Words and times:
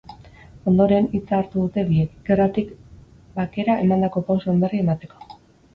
Ondoren, 0.71 1.09
hitza 1.17 1.37
hartu 1.41 1.59
dute 1.65 1.83
biek, 1.91 2.15
gerratik 2.31 2.73
bakera 3.39 3.79
emandako 3.87 4.29
pausoen 4.31 4.63
berri 4.65 4.87
emateko. 4.89 5.37